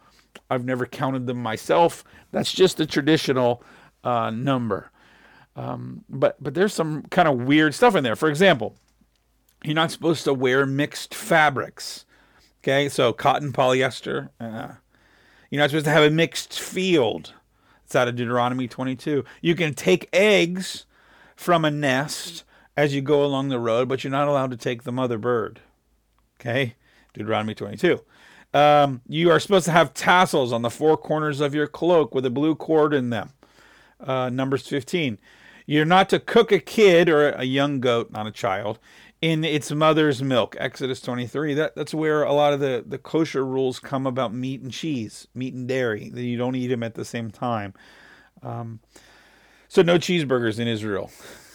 I've 0.51 0.65
never 0.65 0.87
counted 0.87 1.27
them 1.27 1.43
myself. 1.43 2.05
That's 2.33 2.53
just 2.53 2.81
a 2.81 2.87
traditional 2.87 3.63
uh, 4.05 4.31
number. 4.31 4.91
Um, 5.57 6.05
but 6.09 6.43
but 6.43 6.55
there's 6.55 6.75
some 6.75 7.03
kind 7.05 7.29
of 7.29 7.43
weird 7.43 7.75
stuff 7.75 7.95
in 7.95 8.05
there. 8.05 8.17
For 8.17 8.29
example, 8.29 8.77
you're 9.65 9.75
not 9.75 9.91
supposed 9.91 10.25
to 10.25 10.35
wear 10.35 10.67
mixed 10.67 11.15
fabrics. 11.15 12.05
Okay, 12.63 12.89
so 12.89 13.13
cotton, 13.13 13.53
polyester. 13.53 14.31
Uh, 14.39 14.73
you're 15.51 15.61
not 15.61 15.71
supposed 15.71 15.87
to 15.87 15.93
have 15.93 16.03
a 16.03 16.11
mixed 16.11 16.59
field. 16.59 17.33
It's 17.85 17.95
out 17.95 18.09
of 18.09 18.17
Deuteronomy 18.17 18.67
22. 18.67 19.25
You 19.41 19.55
can 19.55 19.73
take 19.73 20.09
eggs 20.13 20.87
from 21.37 21.65
a 21.65 21.71
nest 21.71 22.43
as 22.77 22.95
you 22.95 23.01
go 23.01 23.25
along 23.25 23.49
the 23.49 23.61
road, 23.61 23.89
but 23.89 24.03
you're 24.03 24.11
not 24.11 24.29
allowed 24.29 24.51
to 24.51 24.57
take 24.57 24.83
the 24.83 24.93
mother 24.93 25.19
bird. 25.19 25.61
Okay, 26.41 26.75
Deuteronomy 27.15 27.55
22. 27.55 28.01
Um, 28.57 29.03
you 29.07 29.31
are 29.31 29.39
supposed 29.39 29.67
to 29.67 29.73
have 29.73 29.93
tassels 29.93 30.51
on 30.51 30.63
the 30.63 30.71
four 30.71 30.97
corners 30.97 31.43
of 31.43 31.55
your 31.55 31.67
cloak 31.67 32.15
with 32.15 32.25
a 32.25 32.31
blue 32.31 32.55
cord 32.55 32.95
in 32.95 33.11
them. 33.11 33.35
Uh, 34.01 34.31
Numbers 34.31 34.67
15. 34.67 35.19
You're 35.67 35.85
not 35.85 36.09
to 36.09 36.19
cook 36.19 36.51
a 36.53 36.59
kid 36.59 37.11
or 37.11 37.33
a 37.33 37.45
young 37.45 37.81
goat, 37.81 38.11
not 38.11 38.27
a 38.27 38.31
child, 38.31 38.79
in 39.21 39.45
its 39.45 39.71
mother's 39.73 40.23
milk. 40.23 40.57
Exodus 40.59 41.03
23. 41.03 41.53
That, 41.53 41.77
that's 41.77 41.93
where 41.93 42.23
a 42.23 42.33
lot 42.33 42.55
of 42.55 42.61
the, 42.61 42.83
the 42.87 42.97
kosher 42.97 43.45
rules 43.45 43.79
come 43.79 44.07
about 44.07 44.33
meat 44.33 44.63
and 44.63 44.73
cheese, 44.73 45.29
meat 45.35 45.53
and 45.53 45.69
dairy, 45.69 46.09
that 46.09 46.23
you 46.23 46.39
don't 46.39 46.57
eat 46.57 46.69
them 46.69 46.83
at 46.83 46.95
the 46.95 47.05
same 47.05 47.31
time. 47.31 47.75
Um, 48.43 48.81
so 49.69 49.83
no 49.83 49.99
cheeseburgers 49.99 50.59
in 50.59 50.67
Israel. 50.67 51.11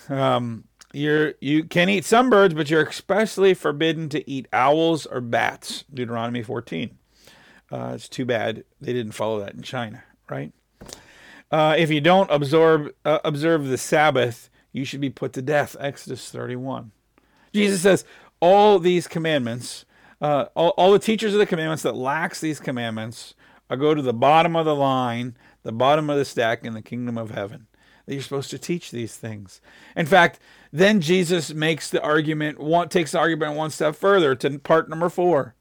Um, 0.08 0.66
you're 0.94 1.34
you 1.40 1.64
can 1.64 1.90
eat 1.90 2.06
some 2.06 2.30
birds, 2.30 2.54
but 2.54 2.70
you're 2.70 2.84
especially 2.84 3.54
forbidden 3.54 4.10
to 4.10 4.30
eat 4.30 4.48
owls 4.52 5.06
or 5.06 5.22
bats. 5.22 5.86
Deuteronomy 5.94 6.44
14. 6.44 6.98
Uh, 7.72 7.94
it's 7.96 8.10
too 8.10 8.26
bad 8.26 8.64
they 8.82 8.92
didn't 8.92 9.14
follow 9.14 9.40
that 9.40 9.54
in 9.54 9.62
China, 9.62 10.04
right? 10.30 10.52
Uh, 11.52 11.76
if 11.78 11.90
you 11.90 12.02
don't 12.02 12.30
absorb, 12.32 12.94
uh, 13.06 13.20
observe 13.24 13.68
the 13.68 13.78
Sabbath, 13.78 14.50
you 14.72 14.86
should 14.86 15.02
be 15.02 15.10
put 15.10 15.34
to 15.34 15.42
death. 15.42 15.76
Exodus 15.80 16.30
31. 16.32 16.92
Jesus 17.54 17.82
says, 17.82 18.06
all 18.40 18.80
these 18.80 19.08
commandments, 19.08 19.86
uh, 20.22 20.46
all, 20.56 20.70
all 20.70 20.92
the 20.92 21.00
teachers 21.00 21.34
of 21.34 21.40
the 21.40 21.46
commandments 21.46 21.84
that 21.84 21.96
lacks 21.96 22.42
these 22.42 22.60
commandments 22.60 23.36
are 23.70 23.78
go 23.78 23.94
to 23.94 24.02
the 24.02 24.14
bottom 24.14 24.56
of 24.56 24.66
the 24.66 24.76
line, 24.76 25.38
the 25.64 25.72
bottom 25.72 26.10
of 26.10 26.18
the 26.18 26.26
stack 26.26 26.66
in 26.66 26.74
the 26.74 26.82
kingdom 26.82 27.18
of 27.18 27.32
heaven. 27.32 27.68
That 28.06 28.14
you're 28.14 28.24
supposed 28.24 28.50
to 28.52 28.60
teach 28.60 28.92
these 28.92 29.16
things. 29.16 29.62
In 29.96 30.06
fact, 30.06 30.40
then 30.72 31.02
Jesus 31.02 31.54
makes 31.54 31.90
the 31.90 32.02
argument, 32.02 32.60
one, 32.60 32.90
takes 32.90 33.12
the 33.12 33.20
argument 33.20 33.56
one 33.56 33.70
step 33.70 33.96
further 33.96 34.36
to 34.36 34.60
part 34.60 34.90
number 34.90 35.10
four. 35.10 35.56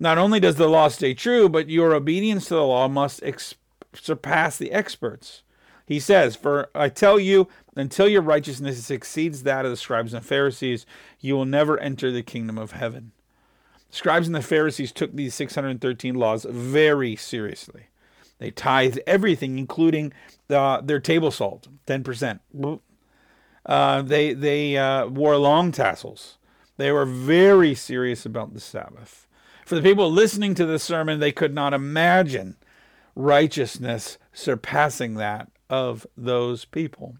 Not 0.00 0.18
only 0.18 0.40
does 0.40 0.56
the 0.56 0.68
law 0.68 0.88
stay 0.88 1.14
true, 1.14 1.48
but 1.48 1.68
your 1.68 1.94
obedience 1.94 2.46
to 2.46 2.54
the 2.54 2.62
law 2.64 2.88
must 2.88 3.22
expand 3.22 3.58
surpass 4.00 4.56
the 4.56 4.72
experts. 4.72 5.42
He 5.86 6.00
says, 6.00 6.36
For 6.36 6.70
I 6.74 6.88
tell 6.88 7.20
you, 7.20 7.48
until 7.76 8.08
your 8.08 8.22
righteousness 8.22 8.90
exceeds 8.90 9.42
that 9.42 9.64
of 9.64 9.70
the 9.70 9.76
scribes 9.76 10.14
and 10.14 10.24
Pharisees, 10.24 10.86
you 11.20 11.34
will 11.34 11.44
never 11.44 11.78
enter 11.78 12.10
the 12.10 12.22
kingdom 12.22 12.58
of 12.58 12.72
heaven. 12.72 13.12
Scribes 13.90 14.26
and 14.26 14.34
the 14.34 14.42
Pharisees 14.42 14.92
took 14.92 15.14
these 15.14 15.34
613 15.34 16.14
laws 16.14 16.46
very 16.48 17.14
seriously. 17.16 17.84
They 18.38 18.50
tithed 18.50 19.00
everything, 19.06 19.58
including 19.58 20.12
uh, 20.50 20.80
their 20.80 21.00
table 21.00 21.30
salt, 21.30 21.68
10%. 21.86 22.40
Uh, 23.66 24.02
they 24.02 24.34
they 24.34 24.76
uh, 24.76 25.06
wore 25.06 25.36
long 25.36 25.72
tassels. 25.72 26.36
They 26.76 26.92
were 26.92 27.06
very 27.06 27.74
serious 27.74 28.26
about 28.26 28.52
the 28.52 28.60
Sabbath. 28.60 29.26
For 29.64 29.76
the 29.76 29.82
people 29.82 30.10
listening 30.10 30.54
to 30.56 30.66
the 30.66 30.78
sermon, 30.78 31.20
they 31.20 31.32
could 31.32 31.54
not 31.54 31.72
imagine 31.72 32.56
righteousness 33.14 34.18
surpassing 34.32 35.14
that 35.14 35.50
of 35.70 36.06
those 36.16 36.64
people. 36.64 37.16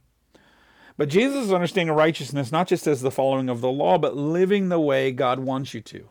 But 0.97 1.09
Jesus 1.09 1.47
is 1.47 1.53
understanding 1.53 1.95
righteousness 1.95 2.53
not 2.53 2.69
just 2.69 2.87
as 2.87 3.01
the 3.01 3.11
following 3.11 3.49
of 3.49 3.61
the 3.61 3.71
law, 3.71 3.99
but 3.99 4.17
living 4.17 4.69
the 4.69 4.81
way 4.81 5.11
God 5.11 5.41
wants 5.41 5.75
you 5.75 5.81
to. 5.83 6.09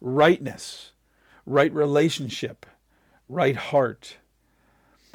Rightness, 0.00 0.92
right 1.46 1.72
relationship, 1.72 2.66
right 3.28 3.56
heart. 3.56 4.16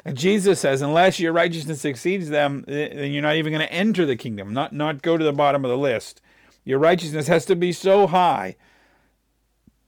And 0.04 0.18
Jesus 0.18 0.60
says, 0.60 0.82
unless 0.82 1.18
your 1.18 1.32
righteousness 1.32 1.84
exceeds 1.84 2.28
them, 2.28 2.64
then 2.66 3.10
you're 3.10 3.22
not 3.22 3.36
even 3.36 3.52
going 3.52 3.66
to 3.66 3.72
enter 3.72 4.04
the 4.04 4.16
kingdom, 4.16 4.52
not, 4.52 4.72
not 4.72 5.00
go 5.00 5.16
to 5.16 5.24
the 5.24 5.32
bottom 5.32 5.64
of 5.64 5.70
the 5.70 5.78
list. 5.78 6.20
Your 6.64 6.78
righteousness 6.78 7.26
has 7.28 7.46
to 7.46 7.56
be 7.56 7.72
so 7.72 8.06
high 8.06 8.56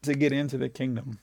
to 0.03 0.15
get 0.15 0.33
into 0.33 0.57
the 0.57 0.69
kingdom. 0.69 1.19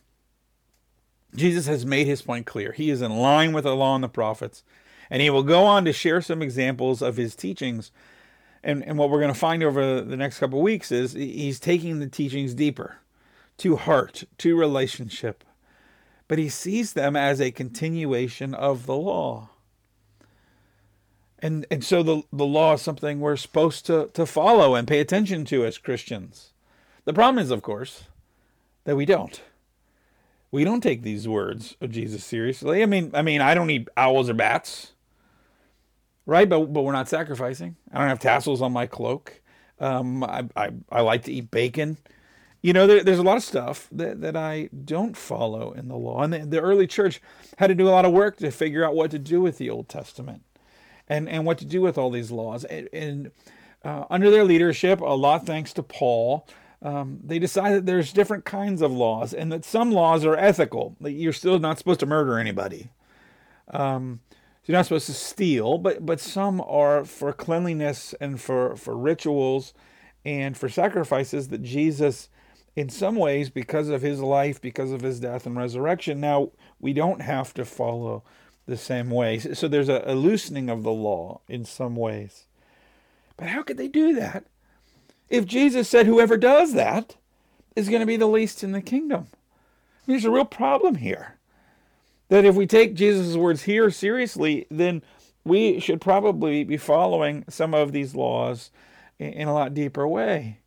Jesus 1.36 1.66
has 1.66 1.86
made 1.86 2.06
his 2.06 2.22
point 2.22 2.46
clear. 2.46 2.72
He 2.72 2.92
is 2.92 3.02
in 3.02 3.18
line 3.18 3.54
with 3.54 3.64
the 3.64 3.76
law 3.76 3.96
and 3.96 4.04
the 4.04 4.10
prophets. 4.10 4.64
And 5.10 5.22
he 5.22 5.30
will 5.30 5.44
go 5.44 5.64
on 5.64 5.86
to 5.86 5.94
share 5.94 6.22
some 6.22 6.42
examples 6.42 7.02
of 7.02 7.18
his 7.18 7.36
teachings. 7.36 7.92
And, 8.64 8.84
and 8.84 8.98
what 8.98 9.10
we're 9.10 9.20
going 9.20 9.34
to 9.34 9.40
find 9.40 9.64
over 9.64 10.02
the 10.02 10.18
next 10.18 10.40
couple 10.40 10.60
of 10.60 10.64
weeks 10.64 10.92
is 10.92 11.14
he's 11.14 11.60
taking 11.60 12.00
the 12.00 12.08
teachings 12.08 12.54
deeper 12.54 12.98
to 13.58 13.76
heart, 13.76 14.24
to 14.40 14.56
relationship. 14.56 15.44
But 16.28 16.40
he 16.40 16.50
sees 16.50 16.94
them 16.94 17.16
as 17.16 17.40
a 17.42 17.52
continuation 17.52 18.54
of 18.54 18.86
the 18.86 18.96
law. 18.96 19.50
And, 21.40 21.66
and 21.70 21.84
so 21.84 22.02
the, 22.04 22.24
the 22.32 22.46
law 22.46 22.74
is 22.74 22.82
something 22.82 23.20
we're 23.20 23.36
supposed 23.36 23.86
to, 23.88 24.10
to 24.14 24.26
follow 24.26 24.76
and 24.76 24.88
pay 24.88 25.00
attention 25.00 25.44
to 25.46 25.66
as 25.66 25.78
Christians. 25.78 26.52
The 27.06 27.14
problem 27.14 27.44
is, 27.44 27.52
of 27.52 27.62
course, 27.62 28.06
that 28.86 28.96
we 28.96 29.06
don't 29.06 29.42
we 30.54 30.64
don't 30.64 30.82
take 30.82 31.02
these 31.02 31.28
words 31.28 31.76
of 31.82 31.90
Jesus 31.90 32.24
seriously. 32.24 32.84
I 32.84 32.86
mean, 32.86 33.10
I 33.16 33.24
mean, 33.24 33.42
I 33.42 33.56
don't 33.56 33.72
eat 33.72 33.90
owls 33.98 34.30
or 34.30 34.36
bats, 34.36 34.94
right? 36.28 36.48
But 36.48 36.72
but 36.72 36.84
we're 36.84 36.92
not 36.92 37.10
sacrificing. 37.10 37.76
I 37.92 37.98
don't 37.98 38.10
have 38.10 38.20
tassels 38.20 38.62
on 38.62 38.72
my 38.72 38.86
cloak. 38.86 39.42
Um, 39.80 40.24
I, 40.24 40.48
I 40.56 40.70
I 40.92 41.02
like 41.02 41.24
to 41.24 41.34
eat 41.34 41.50
bacon. 41.50 41.98
You 42.64 42.74
know, 42.74 42.88
there, 42.88 43.04
there's 43.04 43.20
a 43.20 43.24
lot 43.24 43.38
of 43.38 43.44
stuff 43.44 43.88
that, 43.92 44.22
that 44.22 44.36
I 44.36 44.70
don't 44.86 45.16
follow 45.16 45.74
in 45.74 45.90
the 45.90 45.96
law, 45.96 46.24
and 46.24 46.34
the, 46.34 46.40
the 46.40 46.60
early 46.60 46.88
church 46.88 47.22
had 47.58 47.68
to 47.68 47.76
do 47.76 47.88
a 47.88 47.92
lot 47.92 48.06
of 48.06 48.12
work 48.14 48.38
to 48.38 48.50
figure 48.50 48.84
out 48.84 48.96
what 48.96 49.12
to 49.12 49.20
do 49.20 49.40
with 49.42 49.58
the 49.58 49.70
Old 49.70 49.90
Testament, 49.90 50.44
and 51.08 51.30
and 51.30 51.46
what 51.46 51.60
to 51.60 51.66
do 51.66 51.82
with 51.82 51.98
all 51.98 52.10
these 52.10 52.32
laws. 52.32 52.64
And, 52.64 52.90
and 52.92 53.32
uh, 53.84 54.06
under 54.10 54.32
their 54.32 54.46
leadership, 54.46 55.02
a 55.02 55.06
lot 55.06 55.46
thanks 55.46 55.74
to 55.74 55.84
Paul, 55.84 56.48
um, 56.82 57.20
they 57.24 57.38
decide 57.38 57.74
that 57.74 57.86
there's 57.86 58.14
different 58.14 58.46
kinds 58.46 58.82
of 58.82 58.92
laws 58.92 59.34
and 59.34 59.52
that 59.52 59.66
some 59.66 59.92
laws 59.92 60.26
are 60.26 60.36
ethical. 60.36 60.96
Like 61.00 61.16
you're 61.16 61.34
still 61.34 61.60
not 61.60 61.78
supposed 61.78 62.00
to 62.00 62.06
murder 62.06 62.40
anybody. 62.40 62.90
Um, 63.72 64.22
you're 64.66 64.78
not 64.78 64.86
supposed 64.86 65.08
to 65.08 65.14
steal, 65.14 65.78
but 65.78 66.06
but 66.06 66.22
some 66.22 66.62
are 66.62 67.04
for 67.04 67.34
cleanliness 67.34 68.14
and 68.22 68.40
for 68.40 68.76
for 68.78 68.98
rituals 68.98 69.74
and 70.26 70.58
for 70.58 70.70
sacrifices 70.70 71.50
that 71.50 71.62
Jesus, 71.64 72.30
in 72.76 72.90
some 72.90 73.16
ways, 73.16 73.50
because 73.50 73.90
of 73.90 74.02
his 74.02 74.20
life, 74.20 74.60
because 74.60 74.92
of 74.92 75.02
his 75.02 75.20
death 75.20 75.46
and 75.46 75.56
resurrection, 75.56 76.20
now 76.20 76.52
we 76.80 76.94
don't 76.94 77.22
have 77.22 77.54
to 77.54 77.66
follow 77.66 78.24
the 78.66 78.78
same 78.78 79.10
way. 79.10 79.38
So 79.40 79.68
there's 79.68 79.90
a, 79.90 80.04
a 80.06 80.16
loosening 80.16 80.70
of 80.70 80.84
the 80.84 80.92
law 80.92 81.42
in 81.48 81.66
some 81.66 81.96
ways. 81.96 82.46
But 83.38 83.48
how 83.48 83.64
could 83.64 83.78
they 83.78 83.88
do 83.88 84.14
that? 84.16 84.46
if 85.34 85.48
Jesus 85.48 85.90
said 85.90 86.06
whoever 86.06 86.38
does 86.38 86.74
that 86.74 87.16
is 87.76 87.90
going 87.90 88.02
to 88.02 88.06
be 88.06 88.18
the 88.18 88.28
least 88.28 88.64
in 88.64 88.72
the 88.72 88.84
kingdom. 88.84 89.28
There's 90.06 90.26
a 90.26 90.32
real 90.32 90.46
problem 90.46 90.96
here. 90.96 91.40
That 92.30 92.46
if 92.46 92.54
we 92.54 92.68
take 92.68 92.94
Jesus' 92.94 93.36
words 93.36 93.64
here 93.64 93.90
seriously, 93.90 94.68
then 94.70 95.02
we 95.44 95.80
should 95.80 96.02
probably 96.02 96.64
be 96.64 96.78
following 96.78 97.46
some 97.50 97.74
of 97.74 97.92
these 97.92 98.14
laws 98.14 98.70
in 99.18 99.48
a 99.48 99.54
lot 99.54 99.74
deeper 99.74 100.08
way. 100.08 100.60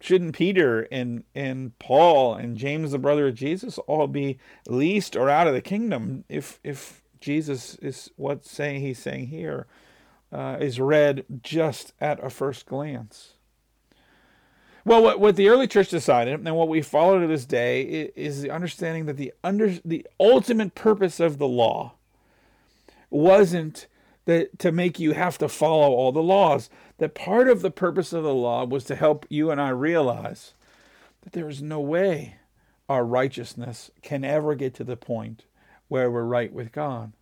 Shouldn't 0.00 0.36
Peter 0.36 0.82
and, 0.92 1.24
and 1.34 1.78
Paul 1.78 2.34
and 2.34 2.56
James, 2.56 2.92
the 2.92 2.98
brother 2.98 3.28
of 3.28 3.34
Jesus, 3.34 3.78
all 3.78 4.06
be 4.06 4.38
least 4.68 5.16
or 5.16 5.30
out 5.30 5.46
of 5.46 5.54
the 5.54 5.62
kingdom 5.62 6.24
if 6.28 6.60
if 6.62 7.02
Jesus 7.20 7.76
is 7.76 8.10
what's 8.16 8.50
saying 8.50 8.82
he's 8.82 8.98
saying 8.98 9.28
here 9.28 9.66
uh, 10.32 10.58
is 10.60 10.78
read 10.78 11.24
just 11.42 11.92
at 12.00 12.22
a 12.22 12.30
first 12.30 12.66
glance? 12.66 13.34
Well, 14.84 15.02
what, 15.02 15.18
what 15.18 15.34
the 15.34 15.48
early 15.48 15.66
church 15.66 15.88
decided, 15.88 16.34
and 16.38 16.56
what 16.56 16.68
we 16.68 16.80
follow 16.80 17.18
to 17.18 17.26
this 17.26 17.44
day, 17.44 18.12
is, 18.14 18.42
the 18.42 18.50
understanding 18.50 19.06
that 19.06 19.16
the 19.16 19.32
under 19.42 19.74
the 19.84 20.06
ultimate 20.20 20.76
purpose 20.76 21.18
of 21.18 21.38
the 21.38 21.48
law 21.48 21.94
wasn't 23.10 23.88
that 24.26 24.58
to 24.58 24.70
make 24.70 25.00
you 25.00 25.12
have 25.12 25.38
to 25.38 25.48
follow 25.48 25.92
all 25.94 26.12
the 26.12 26.22
laws. 26.22 26.68
That 26.98 27.14
part 27.14 27.48
of 27.48 27.62
the 27.62 27.70
purpose 27.70 28.12
of 28.12 28.22
the 28.22 28.34
law 28.34 28.64
was 28.64 28.84
to 28.84 28.96
help 28.96 29.26
you 29.28 29.50
and 29.50 29.60
I 29.60 29.70
realize 29.70 30.52
that 31.22 31.32
there 31.32 31.48
is 31.48 31.62
no 31.62 31.80
way 31.80 32.36
our 32.88 33.04
righteousness 33.04 33.90
can 34.02 34.24
ever 34.24 34.54
get 34.54 34.74
to 34.74 34.84
the 34.84 34.96
point 34.96 35.44
where 35.88 36.10
we're 36.10 36.24
right 36.24 36.52
with 36.52 36.72
God. 36.72 37.12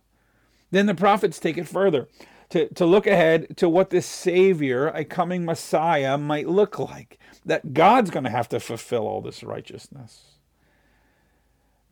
Then 0.71 0.85
the 0.85 0.95
prophets 0.95 1.39
take 1.39 1.57
it 1.57 1.67
further 1.67 2.07
to, 2.49 2.67
to 2.73 2.85
look 2.85 3.07
ahead 3.07 3.57
to 3.57 3.69
what 3.69 3.89
this 3.89 4.05
Savior, 4.05 4.87
a 4.87 5.05
coming 5.05 5.45
Messiah, 5.45 6.17
might 6.17 6.47
look 6.47 6.77
like. 6.77 7.19
That 7.45 7.73
God's 7.73 8.09
going 8.09 8.23
to 8.23 8.29
have 8.29 8.49
to 8.49 8.59
fulfill 8.59 9.07
all 9.07 9.21
this 9.21 9.43
righteousness. 9.43 10.34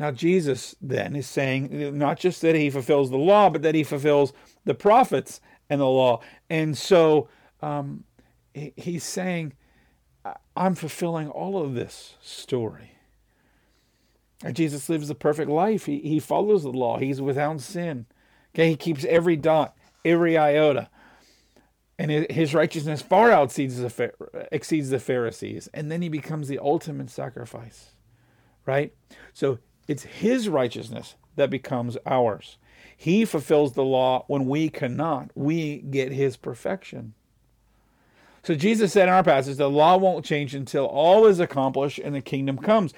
Now, 0.03 0.11
Jesus 0.11 0.75
then 0.81 1.15
is 1.15 1.27
saying 1.27 1.97
not 1.97 2.19
just 2.19 2.41
that 2.41 2.55
he 2.55 2.69
fulfills 2.69 3.09
the 3.09 3.17
law, 3.17 3.49
but 3.49 3.61
that 3.61 3.73
he 3.73 3.85
fulfills 3.85 4.33
the 4.65 4.73
prophets 4.73 5.39
and 5.69 5.79
the 5.79 5.85
law. 5.85 6.19
And 6.49 6.77
so 6.77 7.29
um, 7.61 8.03
he's 8.53 9.05
saying, 9.05 9.53
I'm 10.57 10.75
fulfilling 10.75 11.29
all 11.29 11.57
of 11.57 11.73
this 11.73 12.17
story. 12.21 12.91
Jesus 14.51 14.89
lives 14.89 15.07
the 15.07 15.15
perfect 15.15 15.49
life. 15.49 15.85
He, 15.85 15.99
he 15.99 16.19
follows 16.19 16.63
the 16.63 16.69
law. 16.69 16.97
He's 16.97 17.21
without 17.21 17.61
sin. 17.61 18.05
Okay, 18.53 18.71
he 18.71 18.75
keeps 18.75 19.05
every 19.05 19.37
dot 19.37 19.73
every 20.03 20.37
iota. 20.37 20.89
And 21.97 22.11
his 22.29 22.53
righteousness 22.53 23.01
far 23.01 23.31
exceeds 23.41 23.77
the, 23.77 24.11
exceeds 24.51 24.89
the 24.89 24.99
Pharisees. 24.99 25.69
And 25.73 25.89
then 25.89 26.01
he 26.01 26.09
becomes 26.09 26.49
the 26.49 26.59
ultimate 26.59 27.09
sacrifice, 27.09 27.91
right? 28.65 28.93
So 29.31 29.59
it's 29.87 30.03
his 30.03 30.49
righteousness 30.49 31.15
that 31.35 31.49
becomes 31.49 31.97
ours. 32.05 32.57
He 32.95 33.25
fulfills 33.25 33.73
the 33.73 33.83
law 33.83 34.23
when 34.27 34.47
we 34.47 34.69
cannot. 34.69 35.31
We 35.35 35.77
get 35.77 36.11
his 36.11 36.37
perfection. 36.37 37.13
So 38.43 38.55
Jesus 38.55 38.93
said 38.93 39.07
in 39.07 39.13
our 39.13 39.23
passage, 39.23 39.57
the 39.57 39.69
law 39.69 39.97
won't 39.97 40.25
change 40.25 40.53
until 40.53 40.85
all 40.85 41.25
is 41.25 41.39
accomplished 41.39 41.99
and 41.99 42.13
the 42.13 42.21
kingdom 42.21 42.57
comes. 42.57 42.93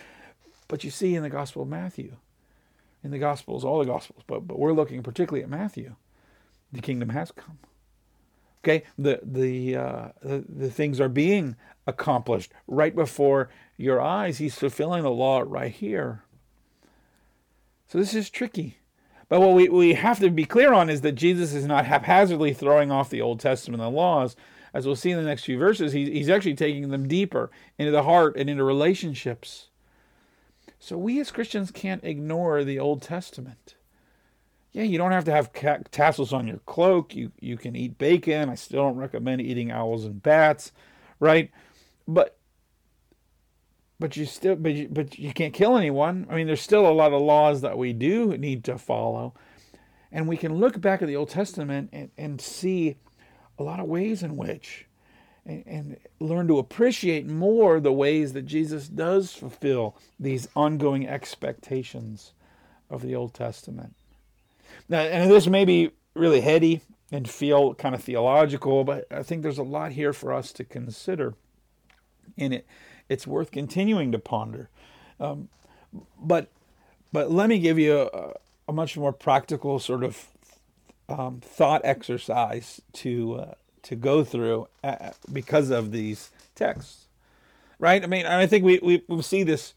But 0.68 0.84
you 0.84 0.92
see 0.92 1.16
in 1.16 1.24
the 1.24 1.30
Gospel 1.30 1.62
of 1.62 1.68
Matthew, 1.68 2.16
in 3.04 3.12
the 3.12 3.20
Gospels, 3.20 3.64
all 3.64 3.80
the 3.80 3.86
Gospels, 3.86 4.24
but, 4.26 4.48
but 4.48 4.58
we're 4.58 4.74
looking 4.74 5.04
particularly 5.04 5.44
at 5.44 5.50
Matthew 5.50 5.96
the 6.76 6.82
kingdom 6.82 7.10
has 7.10 7.32
come. 7.32 7.58
Okay, 8.64 8.84
the 8.98 9.20
the, 9.24 9.76
uh, 9.76 10.08
the 10.22 10.44
the 10.48 10.72
things 10.72 11.00
are 11.00 11.10
being 11.10 11.56
accomplished 11.88 12.52
right 12.68 12.96
before 12.96 13.50
your 13.78 14.02
eyes. 14.02 14.40
He's 14.40 14.58
fulfilling 14.58 15.04
the 15.04 15.12
law 15.12 15.44
right 15.46 15.72
here. 15.72 16.24
So 17.88 17.98
this 17.98 18.14
is 18.14 18.30
tricky. 18.30 18.78
But 19.28 19.42
what 19.42 19.54
we, 19.54 19.70
we 19.70 19.94
have 19.94 20.20
to 20.20 20.30
be 20.30 20.46
clear 20.46 20.74
on 20.74 20.90
is 20.90 21.02
that 21.02 21.14
Jesus 21.14 21.54
is 21.54 21.66
not 21.66 21.86
haphazardly 21.86 22.54
throwing 22.54 22.92
off 22.92 23.10
the 23.10 23.22
Old 23.22 23.40
Testament 23.40 23.82
and 23.82 23.94
the 23.94 23.98
laws. 23.98 24.36
As 24.74 24.86
we'll 24.86 24.96
see 24.96 25.12
in 25.12 25.18
the 25.18 25.24
next 25.24 25.46
few 25.46 25.58
verses, 25.58 25.94
he, 25.94 26.12
he's 26.12 26.30
actually 26.30 26.56
taking 26.56 26.90
them 26.90 27.08
deeper 27.08 27.50
into 27.78 27.92
the 27.92 28.04
heart 28.04 28.36
and 28.38 28.50
into 28.50 28.64
relationships. 28.64 29.70
So 30.80 30.98
we 30.98 31.20
as 31.20 31.32
Christians 31.32 31.72
can't 31.72 32.04
ignore 32.04 32.64
the 32.64 32.80
Old 32.80 33.02
Testament 33.02 33.76
yeah, 34.76 34.84
you 34.84 34.98
don't 34.98 35.14
have 35.14 35.24
to 35.24 35.32
have 35.32 35.54
tassels 35.92 36.34
on 36.34 36.48
your 36.50 36.60
cloak. 36.66 37.16
You 37.16 37.32
you 37.40 37.56
can 37.56 37.78
eat 37.78 37.98
bacon. 37.98 38.50
I 38.50 38.56
still 38.56 38.82
don't 38.82 38.98
recommend 38.98 39.40
eating 39.40 39.72
owls 39.72 40.04
and 40.04 40.22
bats, 40.22 40.74
right? 41.18 41.50
But 42.06 42.38
but 44.00 44.18
you 44.18 44.26
still 44.26 44.56
but 44.56 44.74
you, 44.74 44.88
but 44.90 45.18
you 45.18 45.34
can't 45.34 45.54
kill 45.54 45.78
anyone. 45.78 46.28
I 46.30 46.36
mean, 46.36 46.48
there's 46.48 46.62
still 46.62 46.88
a 46.88 46.92
lot 46.92 47.14
of 47.14 47.22
laws 47.22 47.62
that 47.62 47.78
we 47.78 47.94
do 47.94 48.38
need 48.38 48.64
to 48.66 48.78
follow, 48.78 49.34
and 50.12 50.28
we 50.28 50.38
can 50.38 50.56
look 50.56 50.82
back 50.82 51.02
at 51.02 51.08
the 51.08 51.16
Old 51.16 51.30
Testament 51.30 51.90
and, 51.94 52.12
and 52.18 52.42
see 52.42 52.98
a 53.58 53.64
lot 53.64 53.80
of 53.80 53.88
ways 53.88 54.24
in 54.24 54.36
which 54.38 54.86
and, 55.46 55.64
and 55.66 55.98
learn 56.20 56.48
to 56.48 56.58
appreciate 56.58 57.28
more 57.28 57.80
the 57.80 57.94
ways 57.94 58.34
that 58.34 58.46
Jesus 58.46 58.88
does 58.88 59.34
fulfill 59.34 59.96
these 60.20 60.48
ongoing 60.56 61.08
expectations 61.08 62.34
of 62.90 63.02
the 63.02 63.16
Old 63.16 63.34
Testament. 63.34 63.96
Now, 64.90 65.00
and 65.00 65.32
this 65.32 65.48
may 65.48 65.66
be 65.66 65.92
really 66.14 66.42
heady 66.42 66.82
and 67.12 67.30
feel 67.30 67.74
kind 67.76 67.96
of 67.96 68.04
theological, 68.04 68.84
but 68.84 69.06
I 69.12 69.24
think 69.24 69.42
there's 69.44 69.58
a 69.58 69.64
lot 69.64 69.92
here 69.92 70.14
for 70.14 70.34
us 70.34 70.52
to 70.54 70.64
consider. 70.64 71.36
in 72.38 72.54
it, 72.54 72.68
it's 73.10 73.28
worth 73.28 73.52
continuing 73.52 74.12
to 74.12 74.20
ponder. 74.20 74.70
Um, 75.20 75.50
but 76.20 76.50
but 77.12 77.32
let 77.32 77.48
me 77.48 77.60
give 77.60 77.80
you 77.80 78.10
a, 78.14 78.34
a 78.68 78.74
much 78.74 78.98
more 78.98 79.14
practical 79.14 79.80
sort 79.80 80.04
of 80.04 80.28
um, 81.08 81.40
thought 81.42 81.82
exercise 81.84 82.82
to 82.94 83.36
uh, 83.36 83.54
to 83.84 83.96
go 83.96 84.24
through 84.24 84.68
uh, 84.84 85.12
because 85.32 85.70
of 85.70 85.92
these 85.92 86.32
texts, 86.56 87.08
right? 87.80 88.04
I 88.04 88.08
mean, 88.08 88.26
I 88.26 88.48
think 88.48 88.64
we, 88.64 88.80
we, 88.82 89.04
we 89.08 89.22
see 89.22 89.44
this 89.44 89.74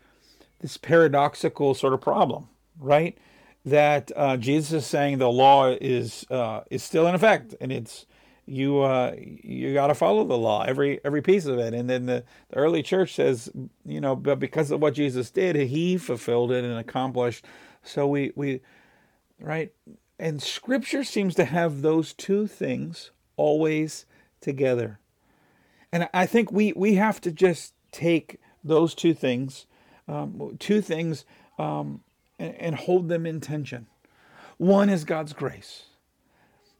this 0.60 0.76
paradoxical 0.76 1.74
sort 1.74 1.92
of 1.92 2.00
problem, 2.00 2.48
right? 2.78 3.16
That 3.64 4.10
uh, 4.16 4.36
Jesus 4.38 4.72
is 4.72 4.86
saying 4.86 5.18
the 5.18 5.30
law 5.30 5.68
is 5.68 6.24
uh, 6.30 6.62
is 6.70 6.82
still 6.82 7.06
in 7.06 7.14
effect, 7.14 7.54
and 7.60 7.70
it's 7.70 8.06
you 8.48 8.80
uh, 8.80 9.14
you 9.18 9.74
got 9.74 9.88
to 9.88 9.94
follow 9.94 10.24
the 10.24 10.38
law 10.38 10.62
every 10.62 11.00
every 11.04 11.22
piece 11.22 11.46
of 11.46 11.58
it. 11.58 11.74
And 11.74 11.88
then 11.88 12.06
the, 12.06 12.24
the 12.50 12.56
early 12.56 12.82
church 12.82 13.14
says, 13.14 13.50
you 13.84 14.00
know, 14.00 14.16
but 14.16 14.38
because 14.38 14.70
of 14.70 14.80
what 14.80 14.94
Jesus 14.94 15.30
did, 15.30 15.56
He 15.56 15.98
fulfilled 15.98 16.50
it 16.50 16.64
and 16.64 16.78
accomplished. 16.78 17.44
So 17.82 18.06
we 18.06 18.32
we 18.34 18.60
right, 19.38 19.72
and 20.18 20.42
Scripture 20.42 21.04
seems 21.04 21.34
to 21.36 21.44
have 21.44 21.82
those 21.82 22.12
two 22.14 22.46
things 22.46 23.10
always 23.36 24.06
together. 24.40 24.98
And 25.92 26.08
I 26.14 26.26
think 26.26 26.50
we 26.50 26.72
we 26.72 26.94
have 26.94 27.20
to 27.22 27.30
just 27.30 27.74
take 27.92 28.40
those 28.64 28.94
two 28.94 29.14
things, 29.14 29.66
um, 30.06 30.56
two 30.58 30.80
things, 30.80 31.24
um, 31.58 32.00
and, 32.38 32.54
and 32.54 32.74
hold 32.76 33.08
them 33.08 33.26
in 33.26 33.40
tension. 33.40 33.86
One 34.56 34.90
is 34.90 35.04
God's 35.04 35.32
grace 35.32 35.84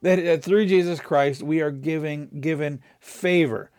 that 0.03 0.43
through 0.43 0.67
Jesus 0.67 1.01
Christ 1.01 1.43
we 1.43 1.61
are 1.61 1.71
giving 1.71 2.41
given 2.41 2.81
favor, 3.01 3.71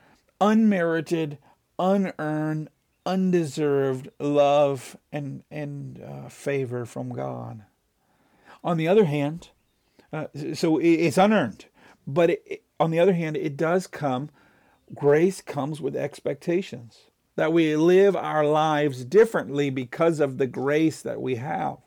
unmerited, 0.42 1.38
unearned, 1.78 2.70
undeserved 3.06 4.10
love 4.20 4.98
and 5.12 5.44
and 5.50 6.02
uh, 6.02 6.30
favor 6.30 6.86
from 6.86 7.10
God. 7.14 7.64
On 8.64 8.78
the 8.78 8.88
other 8.88 9.06
hand, 9.06 9.50
uh, 10.12 10.28
so 10.54 10.78
it's 10.78 11.18
unearned, 11.18 11.66
but 12.06 12.30
it, 12.32 12.64
on 12.80 12.92
the 12.92 13.00
other 13.00 13.14
hand, 13.14 13.38
it 13.38 13.58
does 13.58 13.88
come. 13.88 14.30
Grace 14.94 15.42
comes 15.42 15.80
with 15.80 15.96
expectations 15.96 17.10
that 17.36 17.54
we 17.54 17.76
live 17.76 18.16
our 18.16 18.46
lives 18.46 19.06
differently 19.06 19.70
because 19.70 20.20
of 20.20 20.38
the 20.38 20.48
grace 20.48 21.02
that 21.02 21.22
we 21.22 21.36
have 21.36 21.78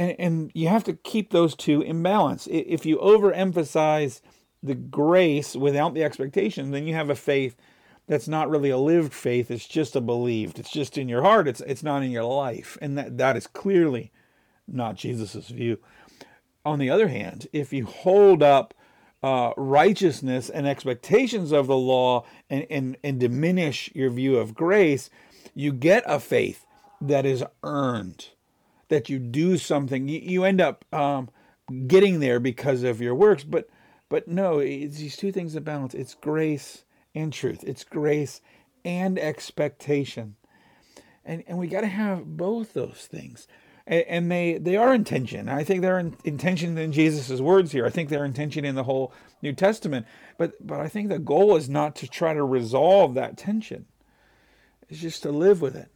and, 0.00 0.16
and 0.18 0.50
you 0.54 0.68
have 0.68 0.84
to 0.84 0.94
keep 0.94 1.30
those 1.30 1.54
two 1.54 1.82
in 1.82 2.02
balance. 2.02 2.48
If 2.50 2.86
you 2.86 2.96
overemphasize 2.96 4.22
the 4.62 4.74
grace 4.74 5.54
without 5.54 5.92
the 5.92 6.02
expectation, 6.02 6.70
then 6.70 6.86
you 6.86 6.94
have 6.94 7.10
a 7.10 7.14
faith 7.14 7.54
that's 8.08 8.26
not 8.26 8.48
really 8.48 8.70
a 8.70 8.78
lived 8.78 9.12
faith. 9.12 9.50
It's 9.50 9.68
just 9.68 9.94
a 9.94 10.00
believed. 10.00 10.58
It's 10.58 10.72
just 10.72 10.96
in 10.96 11.08
your 11.08 11.22
heart. 11.22 11.46
It's 11.46 11.60
it's 11.60 11.82
not 11.82 12.02
in 12.02 12.10
your 12.10 12.24
life, 12.24 12.78
and 12.80 12.96
that 12.96 13.18
that 13.18 13.36
is 13.36 13.46
clearly 13.46 14.10
not 14.66 14.96
Jesus's 14.96 15.48
view. 15.48 15.78
On 16.64 16.78
the 16.78 16.90
other 16.90 17.08
hand, 17.08 17.46
if 17.52 17.72
you 17.72 17.84
hold 17.84 18.42
up 18.42 18.72
uh, 19.22 19.52
righteousness 19.58 20.48
and 20.48 20.66
expectations 20.66 21.52
of 21.52 21.66
the 21.66 21.76
law 21.76 22.24
and, 22.48 22.66
and 22.70 22.96
and 23.04 23.20
diminish 23.20 23.90
your 23.94 24.08
view 24.10 24.38
of 24.38 24.54
grace, 24.54 25.10
you 25.54 25.74
get 25.74 26.02
a 26.06 26.18
faith 26.18 26.64
that 27.02 27.26
is 27.26 27.44
earned 27.62 28.30
that 28.90 29.08
you 29.08 29.18
do 29.18 29.56
something. 29.56 30.08
You, 30.08 30.20
you 30.20 30.44
end 30.44 30.60
up 30.60 30.84
um, 30.92 31.30
getting 31.86 32.20
there 32.20 32.38
because 32.38 32.82
of 32.82 33.00
your 33.00 33.14
works, 33.14 33.42
but 33.42 33.68
but 34.10 34.26
no, 34.26 34.58
it's 34.58 34.98
these 34.98 35.16
two 35.16 35.32
things 35.32 35.54
that 35.54 35.62
balance. 35.62 35.94
It's 35.94 36.14
grace 36.14 36.84
and 37.14 37.32
truth. 37.32 37.64
It's 37.64 37.84
grace 37.84 38.42
and 38.84 39.18
expectation, 39.18 40.36
and 41.24 41.42
and 41.46 41.58
we 41.58 41.68
got 41.68 41.80
to 41.80 41.86
have 41.86 42.36
both 42.36 42.74
those 42.74 43.08
things. 43.10 43.48
And, 43.86 44.04
and 44.08 44.30
they 44.30 44.58
they 44.58 44.76
are 44.76 44.92
intention. 44.92 45.48
I 45.48 45.64
think 45.64 45.80
they're 45.80 45.98
in, 45.98 46.16
intention 46.24 46.76
in 46.76 46.92
Jesus' 46.92 47.40
words 47.40 47.72
here. 47.72 47.86
I 47.86 47.90
think 47.90 48.08
they're 48.08 48.24
intention 48.24 48.64
in 48.64 48.74
the 48.74 48.84
whole 48.84 49.12
New 49.40 49.52
Testament. 49.52 50.06
But 50.36 50.54
but 50.66 50.80
I 50.80 50.88
think 50.88 51.08
the 51.08 51.18
goal 51.18 51.56
is 51.56 51.68
not 51.68 51.94
to 51.96 52.08
try 52.08 52.34
to 52.34 52.44
resolve 52.44 53.14
that 53.14 53.38
tension. 53.38 53.86
It's 54.88 55.00
just 55.00 55.22
to 55.22 55.30
live 55.30 55.62
with 55.62 55.76
it 55.76 55.92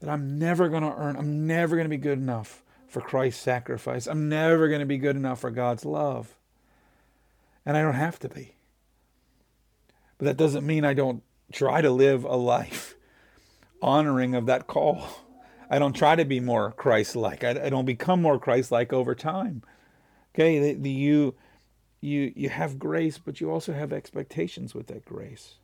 that 0.00 0.10
I'm 0.10 0.38
never 0.38 0.68
going 0.68 0.82
to 0.82 0.94
earn, 0.94 1.16
I'm 1.16 1.46
never 1.46 1.76
going 1.76 1.86
to 1.86 1.90
be 1.90 1.96
good 1.96 2.18
enough 2.18 2.62
for 2.86 3.00
Christ's 3.00 3.42
sacrifice. 3.42 4.06
I'm 4.06 4.28
never 4.28 4.68
going 4.68 4.80
to 4.80 4.86
be 4.86 4.98
good 4.98 5.16
enough 5.16 5.40
for 5.40 5.50
God's 5.50 5.84
love. 5.84 6.36
And 7.64 7.76
I 7.76 7.82
don't 7.82 7.94
have 7.94 8.18
to 8.20 8.28
be. 8.28 8.54
But 10.18 10.26
that 10.26 10.36
doesn't 10.36 10.66
mean 10.66 10.84
I 10.84 10.94
don't 10.94 11.22
try 11.52 11.80
to 11.80 11.90
live 11.90 12.24
a 12.24 12.36
life 12.36 12.94
honoring 13.82 14.34
of 14.34 14.46
that 14.46 14.66
call. 14.66 15.06
I 15.68 15.78
don't 15.78 15.94
try 15.94 16.16
to 16.16 16.24
be 16.24 16.40
more 16.40 16.72
Christ 16.72 17.16
like. 17.16 17.44
I, 17.44 17.50
I, 17.50 17.70
don't 17.70 17.84
become 17.84 18.22
more 18.22 18.38
Christ 18.38 18.70
like 18.70 18.92
over 18.92 19.14
time. 19.14 19.62
Okay, 20.34 20.58
the, 20.58 20.80
the, 20.80 20.90
you 20.90 21.34
you 22.00 22.32
you 22.36 22.48
have 22.48 22.78
grace, 22.78 23.18
but 23.18 23.40
you 23.40 23.50
also 23.50 23.72
have 23.72 23.92
expectations 23.92 24.74
with 24.74 24.86
that 24.88 25.04
grace. 25.04 25.54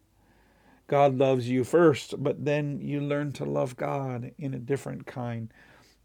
God 0.87 1.16
loves 1.16 1.49
you 1.49 1.64
first, 1.64 2.23
but 2.23 2.45
then 2.45 2.81
you 2.81 3.01
learn 3.01 3.33
to 3.33 3.45
love 3.45 3.77
God 3.77 4.33
in 4.38 4.55
a 4.55 4.59
different 4.59 5.07
kind 5.07 5.53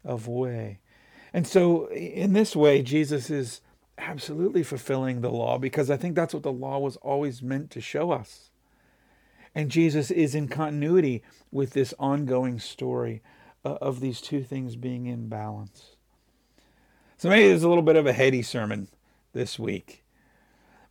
of 0.04 0.26
way. 0.26 0.80
And 1.32 1.46
so, 1.46 1.88
in 1.90 2.32
this 2.32 2.56
way, 2.56 2.82
Jesus 2.82 3.28
is 3.28 3.60
absolutely 3.98 4.62
fulfilling 4.62 5.20
the 5.20 5.30
law 5.30 5.58
because 5.58 5.90
I 5.90 5.96
think 5.96 6.14
that's 6.14 6.32
what 6.32 6.42
the 6.42 6.52
law 6.52 6.78
was 6.78 6.96
always 6.98 7.42
meant 7.42 7.70
to 7.72 7.80
show 7.80 8.12
us. 8.12 8.50
And 9.54 9.70
Jesus 9.70 10.10
is 10.10 10.34
in 10.34 10.48
continuity 10.48 11.22
with 11.50 11.72
this 11.72 11.92
ongoing 11.98 12.58
story 12.58 13.22
uh, 13.64 13.74
of 13.80 14.00
these 14.00 14.20
two 14.20 14.42
things 14.42 14.76
being 14.76 15.06
in 15.06 15.28
balance. 15.28 15.96
So 17.16 17.28
maybe 17.28 17.48
there's 17.48 17.64
a 17.64 17.68
little 17.68 17.82
bit 17.82 17.96
of 17.96 18.06
a 18.06 18.12
heady 18.12 18.42
sermon 18.42 18.88
this 19.32 19.58
week, 19.58 20.04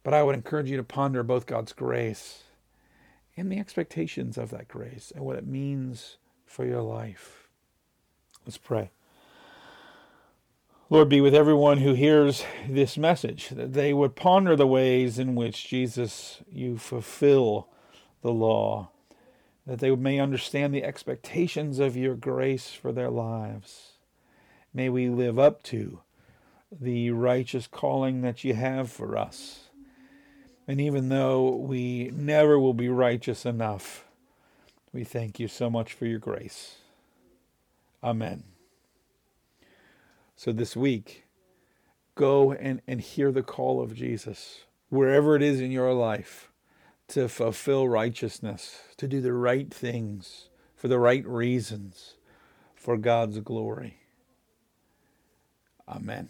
but 0.04 0.14
I 0.14 0.24
would 0.24 0.36
encourage 0.36 0.70
you 0.70 0.78
to 0.78 0.84
ponder 0.84 1.24
both 1.24 1.46
God's 1.46 1.72
grace 1.74 2.44
and 3.38 3.52
the 3.52 3.60
expectations 3.60 4.38
of 4.38 4.50
that 4.50 4.68
grace 4.68 5.14
and 5.16 5.24
what 5.24 5.38
it 5.38 5.46
means 5.46 6.18
for 6.46 6.66
your 6.66 6.82
life. 6.82 7.48
Let's 8.46 8.58
pray. 8.58 8.90
Lord, 10.90 11.10
be 11.10 11.22
with 11.22 11.36
everyone 11.36 11.80
who 11.80 11.94
hears 11.94 12.44
this 12.68 12.98
message, 12.98 13.50
that 13.50 13.74
they 13.74 13.94
would 13.94 14.16
ponder 14.16 14.56
the 14.56 14.66
ways 14.66 15.20
in 15.20 15.36
which 15.36 15.68
Jesus, 15.68 16.42
you 16.50 16.78
fulfill 16.78 17.68
the 18.22 18.32
law, 18.32 18.90
that 19.66 19.80
they 19.80 19.94
may 19.94 20.18
understand 20.18 20.74
the 20.74 20.86
expectations 20.86 21.80
of 21.80 21.98
your 21.98 22.16
grace 22.16 22.72
for 22.72 22.94
their 22.94 23.10
lives. 23.10 23.98
May 24.74 24.88
we 24.88 25.10
live 25.10 25.38
up 25.38 25.62
to 25.64 26.00
the 26.72 27.12
righteous 27.12 27.68
calling 27.68 28.22
that 28.22 28.46
you 28.46 28.54
have 28.54 28.90
for 28.90 29.18
us 29.18 29.67
and 30.68 30.82
even 30.82 31.10
though 31.10 31.56
we 31.56 32.12
never 32.14 32.60
will 32.60 32.74
be 32.74 32.90
righteous 32.90 33.46
enough, 33.46 34.06
we 34.92 35.04
thank 35.04 35.40
you 35.40 35.48
so 35.48 35.70
much 35.70 35.94
for 35.94 36.06
your 36.06 36.20
grace. 36.20 36.76
Amen. 38.04 38.44
So 40.36 40.52
this 40.52 40.76
week, 40.76 41.26
go 42.16 42.52
and, 42.52 42.82
and 42.88 43.02
hear 43.02 43.32
the 43.32 43.44
call 43.44 43.82
of 43.82 43.96
Jesus, 43.96 44.66
wherever 44.90 45.36
it 45.36 45.42
is 45.42 45.62
in 45.62 45.72
your 45.72 45.94
life, 45.94 46.52
to 47.10 47.30
fulfill 47.30 47.88
righteousness, 47.88 48.82
to 48.98 49.08
do 49.08 49.22
the 49.22 49.34
right 49.34 49.74
things 49.74 50.50
for 50.76 50.88
the 50.88 51.00
right 51.00 51.26
reasons, 51.26 52.16
for 52.76 52.98
God's 52.98 53.40
glory. 53.40 53.98
Amen. 55.88 56.30